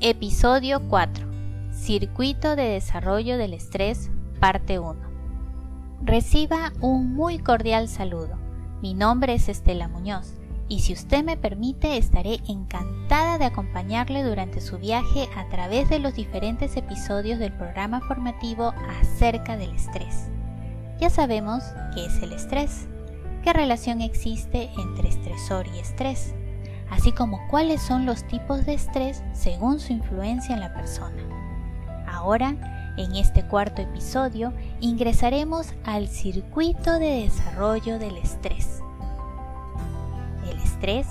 Episodio 0.00 0.80
4. 0.88 1.26
Circuito 1.72 2.54
de 2.54 2.62
desarrollo 2.62 3.38
del 3.38 3.54
estrés, 3.54 4.10
parte 4.38 4.78
1. 4.78 4.94
Reciba 6.04 6.72
un 6.80 7.14
muy 7.14 7.38
cordial 7.38 7.88
saludo. 7.88 8.38
Mi 8.82 8.94
nombre 8.94 9.34
es 9.34 9.48
Estela 9.48 9.88
Muñoz 9.88 10.34
y 10.68 10.80
si 10.80 10.92
usted 10.92 11.24
me 11.24 11.36
permite 11.36 11.96
estaré 11.96 12.40
encantada 12.46 13.38
de 13.38 13.46
acompañarle 13.46 14.22
durante 14.22 14.60
su 14.60 14.78
viaje 14.78 15.28
a 15.34 15.48
través 15.48 15.88
de 15.88 15.98
los 15.98 16.14
diferentes 16.14 16.76
episodios 16.76 17.38
del 17.38 17.52
programa 17.52 18.00
formativo 18.00 18.74
acerca 19.00 19.56
del 19.56 19.74
estrés. 19.74 20.30
Ya 20.98 21.10
sabemos 21.10 21.62
qué 21.94 22.06
es 22.06 22.22
el 22.22 22.32
estrés, 22.32 22.86
qué 23.42 23.52
relación 23.52 24.00
existe 24.00 24.70
entre 24.78 25.08
estresor 25.08 25.66
y 25.68 25.78
estrés 25.78 26.34
así 26.90 27.12
como 27.12 27.40
cuáles 27.48 27.82
son 27.82 28.06
los 28.06 28.24
tipos 28.24 28.64
de 28.66 28.74
estrés 28.74 29.22
según 29.32 29.80
su 29.80 29.92
influencia 29.92 30.54
en 30.54 30.60
la 30.60 30.74
persona. 30.74 31.22
Ahora, 32.06 32.54
en 32.96 33.14
este 33.16 33.46
cuarto 33.46 33.82
episodio, 33.82 34.52
ingresaremos 34.80 35.74
al 35.84 36.08
circuito 36.08 36.98
de 36.98 37.22
desarrollo 37.22 37.98
del 37.98 38.16
estrés. 38.16 38.80
El 40.48 40.58
estrés 40.58 41.06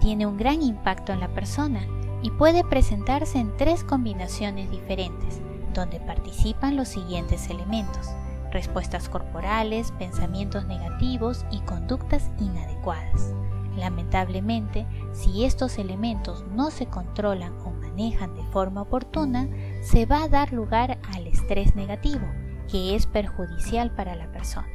tiene 0.00 0.26
un 0.26 0.36
gran 0.36 0.62
impacto 0.62 1.12
en 1.12 1.20
la 1.20 1.28
persona 1.28 1.80
y 2.22 2.30
puede 2.30 2.62
presentarse 2.64 3.38
en 3.38 3.56
tres 3.56 3.82
combinaciones 3.82 4.70
diferentes, 4.70 5.40
donde 5.72 5.98
participan 6.00 6.76
los 6.76 6.88
siguientes 6.88 7.50
elementos, 7.50 8.10
respuestas 8.54 9.10
corporales, 9.10 9.92
pensamientos 9.98 10.64
negativos 10.64 11.44
y 11.50 11.60
conductas 11.60 12.30
inadecuadas. 12.40 13.34
Lamentablemente, 13.76 14.86
si 15.12 15.44
estos 15.44 15.78
elementos 15.78 16.44
no 16.54 16.70
se 16.70 16.86
controlan 16.86 17.52
o 17.64 17.70
manejan 17.72 18.34
de 18.34 18.44
forma 18.44 18.82
oportuna, 18.82 19.48
se 19.82 20.06
va 20.06 20.22
a 20.22 20.28
dar 20.28 20.52
lugar 20.52 20.98
al 21.12 21.26
estrés 21.26 21.74
negativo, 21.74 22.26
que 22.70 22.94
es 22.94 23.06
perjudicial 23.06 23.90
para 23.90 24.14
la 24.14 24.30
persona. 24.30 24.68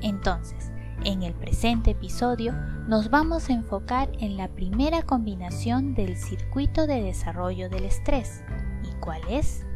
Entonces, 0.00 0.72
en 1.04 1.22
el 1.22 1.34
presente 1.34 1.90
episodio 1.90 2.54
nos 2.88 3.10
vamos 3.10 3.50
a 3.50 3.52
enfocar 3.52 4.10
en 4.18 4.38
la 4.38 4.48
primera 4.48 5.02
combinación 5.02 5.94
del 5.94 6.16
circuito 6.16 6.86
de 6.86 7.02
desarrollo 7.02 7.68
del 7.68 7.84
estrés. 7.84 8.42
¿Y 8.82 8.92
cuál 9.00 9.20
es? 9.28 9.67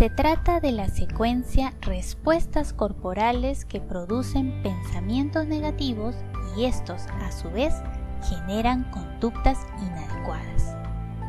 Se 0.00 0.08
trata 0.08 0.60
de 0.60 0.72
la 0.72 0.88
secuencia 0.88 1.74
respuestas 1.82 2.72
corporales 2.72 3.66
que 3.66 3.82
producen 3.82 4.62
pensamientos 4.62 5.46
negativos 5.46 6.16
y 6.56 6.64
estos 6.64 7.02
a 7.20 7.30
su 7.30 7.50
vez 7.50 7.74
generan 8.26 8.90
conductas 8.92 9.58
inadecuadas. 9.78 10.74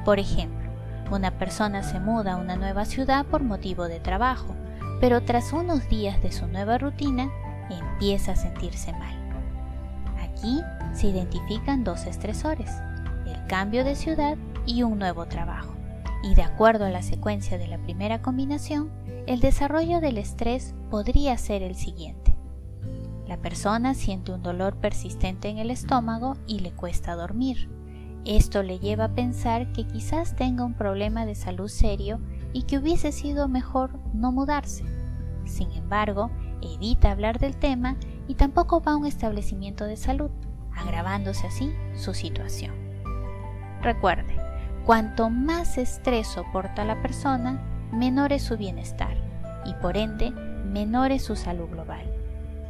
Por 0.06 0.20
ejemplo, 0.20 0.70
una 1.12 1.38
persona 1.38 1.84
se 1.84 2.00
muda 2.00 2.36
a 2.36 2.38
una 2.38 2.56
nueva 2.56 2.86
ciudad 2.86 3.26
por 3.26 3.44
motivo 3.44 3.90
de 3.90 4.00
trabajo, 4.00 4.56
pero 5.02 5.22
tras 5.22 5.52
unos 5.52 5.90
días 5.90 6.24
de 6.24 6.32
su 6.32 6.48
nueva 6.48 6.78
rutina 6.78 7.30
empieza 7.70 8.32
a 8.32 8.38
sentirse 8.38 8.94
mal. 8.94 9.18
Aquí 10.22 10.62
se 10.94 11.08
identifican 11.08 11.84
dos 11.84 12.06
estresores, 12.06 12.72
el 13.28 13.46
cambio 13.48 13.84
de 13.84 13.98
ciudad 13.98 14.38
y 14.66 14.84
un 14.84 14.98
nuevo 14.98 15.26
trabajo 15.26 15.81
y 16.24 16.36
de 16.36 16.44
acuerdo 16.44 16.86
a 16.86 16.90
la 16.90 17.02
secuencia 17.02 17.58
de 17.58 17.68
la 17.68 17.78
primera 17.78 18.22
combinación, 18.22 18.92
el 19.28 19.40
desarrollo 19.40 20.00
del 20.02 20.18
estrés 20.18 20.76
podría 20.90 21.38
ser 21.38 21.64
el 21.64 21.76
siguiente. 21.76 22.36
La 23.28 23.38
persona 23.38 23.94
siente 23.94 24.32
un 24.32 24.44
dolor 24.44 24.76
persistente 24.76 25.50
en 25.50 25.58
el 25.58 25.72
estómago 25.72 26.36
y 26.48 26.60
le 26.60 26.72
cuesta 26.72 27.16
dormir. 27.16 27.70
Esto 28.26 28.62
le 28.62 28.78
lleva 28.80 29.06
a 29.06 29.16
pensar 29.16 29.72
que 29.72 29.88
quizás 29.88 30.36
tenga 30.36 30.66
un 30.66 30.74
problema 30.74 31.26
de 31.26 31.36
salud 31.36 31.70
serio 31.70 32.20
y 32.54 32.64
que 32.64 32.78
hubiese 32.78 33.12
sido 33.12 33.48
mejor 33.48 33.98
no 34.14 34.32
mudarse. 34.32 34.84
Sin 35.46 35.72
embargo, 35.72 36.30
evita 36.62 37.12
hablar 37.12 37.40
del 37.40 37.56
tema 37.56 37.96
y 38.28 38.36
tampoco 38.36 38.82
va 38.82 38.94
a 38.94 38.98
un 38.98 39.06
establecimiento 39.06 39.86
de 39.86 39.98
salud, 39.98 40.30
agravándose 40.76 41.48
así 41.48 41.74
su 41.96 42.14
situación. 42.14 42.74
Recuerde, 43.82 44.41
Cuanto 44.86 45.30
más 45.30 45.78
estrés 45.78 46.28
soporta 46.28 46.84
la 46.86 47.02
persona, 47.04 47.62
menor 47.92 48.34
es 48.34 48.42
su 48.42 48.58
bienestar 48.58 49.16
y 49.64 49.74
por 49.76 49.96
ende 49.96 50.32
menor 50.32 51.12
es 51.12 51.24
su 51.24 51.36
salud 51.36 51.70
global. 51.70 52.02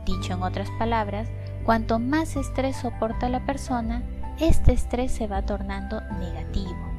Dicho 0.06 0.34
en 0.34 0.44
otras 0.44 0.70
palabras, 0.78 1.30
cuanto 1.64 2.00
más 2.00 2.36
estrés 2.36 2.76
soporta 2.76 3.30
la 3.30 3.46
persona, 3.46 4.04
este 4.40 4.74
estrés 4.74 5.14
se 5.14 5.28
va 5.28 5.44
tornando 5.44 6.02
negativo 6.20 6.92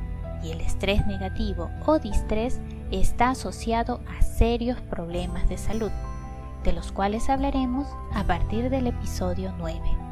y 0.43 0.51
el 0.53 0.61
estrés 0.61 1.07
negativo 1.07 1.71
o 1.85 1.99
distrés 1.99 2.61
está 2.91 3.31
asociado 3.31 4.01
a 4.19 4.23
serios 4.23 4.81
problemas 4.81 5.47
de 5.49 5.59
salud, 5.59 5.91
de 6.65 6.73
los 6.73 6.91
cuales 6.91 7.29
hablaremos 7.29 7.87
a 8.15 8.25
partir 8.25 8.71
del 8.71 8.87
episodio 8.87 9.53
9. 9.59 10.12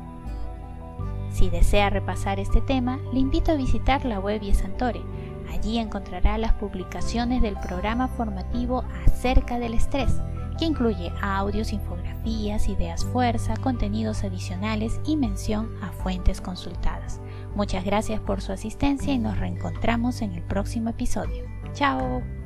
Si 1.31 1.49
desea 1.49 1.91
repasar 1.91 2.41
este 2.41 2.61
tema, 2.61 2.99
le 3.13 3.21
invito 3.21 3.53
a 3.53 3.57
visitar 3.57 4.05
la 4.05 4.21
web 4.21 4.43
Santore. 4.55 5.03
Allí 5.51 5.79
encontrará 5.79 6.39
las 6.39 6.53
publicaciones 6.55 7.43
del 7.43 7.57
programa 7.57 8.09
formativo 8.09 8.85
acerca 9.07 9.59
del 9.59 9.75
estrés, 9.75 10.21
que 10.59 10.65
incluye 10.65 11.13
audios, 11.23 11.73
infografías, 11.73 12.69
ideas 12.69 13.05
fuerza, 13.05 13.57
contenidos 13.57 14.25
adicionales 14.25 15.01
y 15.07 15.17
mención 15.17 15.71
a 15.83 15.91
fuentes 15.91 16.41
consultadas. 16.41 17.21
Muchas 17.55 17.85
gracias 17.85 18.21
por 18.21 18.41
su 18.41 18.53
asistencia 18.53 19.13
y 19.13 19.19
nos 19.19 19.39
reencontramos 19.39 20.23
en 20.23 20.33
el 20.33 20.43
próximo 20.43 20.91
episodio. 20.91 21.45
¡Chao! 21.73 22.40